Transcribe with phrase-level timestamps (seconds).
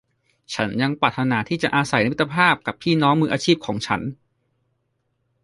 [0.53, 4.01] ฉันยังปรารถนาที่จะอาศัยในมิตรภาพกับพี่น้องมืออาชีพของฉัน